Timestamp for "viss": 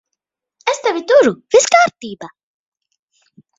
1.57-1.69